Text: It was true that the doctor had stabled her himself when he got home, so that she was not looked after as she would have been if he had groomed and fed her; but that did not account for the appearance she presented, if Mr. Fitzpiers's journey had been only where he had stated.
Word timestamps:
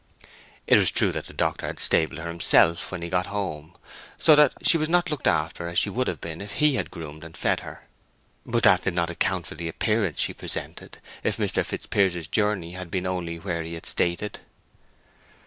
It 0.65 0.79
was 0.79 0.89
true 0.89 1.11
that 1.11 1.25
the 1.27 1.31
doctor 1.33 1.67
had 1.67 1.79
stabled 1.79 2.17
her 2.17 2.27
himself 2.27 2.91
when 2.91 3.03
he 3.03 3.07
got 3.09 3.27
home, 3.27 3.75
so 4.17 4.35
that 4.35 4.53
she 4.63 4.75
was 4.75 4.89
not 4.89 5.11
looked 5.11 5.27
after 5.27 5.67
as 5.67 5.77
she 5.77 5.91
would 5.91 6.07
have 6.07 6.19
been 6.19 6.41
if 6.41 6.53
he 6.53 6.73
had 6.73 6.89
groomed 6.89 7.23
and 7.23 7.37
fed 7.37 7.59
her; 7.59 7.85
but 8.43 8.63
that 8.63 8.81
did 8.81 8.95
not 8.95 9.11
account 9.11 9.45
for 9.45 9.53
the 9.53 9.67
appearance 9.69 10.19
she 10.19 10.33
presented, 10.33 10.97
if 11.21 11.37
Mr. 11.37 11.63
Fitzpiers's 11.63 12.25
journey 12.27 12.71
had 12.71 12.89
been 12.89 13.05
only 13.05 13.37
where 13.37 13.61
he 13.61 13.75
had 13.75 13.85
stated. 13.85 14.39